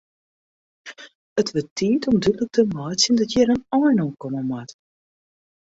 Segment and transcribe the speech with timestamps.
[1.41, 3.73] It wurdt tiid om dúdlik te meitsjen dat hjir in ein
[4.03, 4.71] oan komme moat.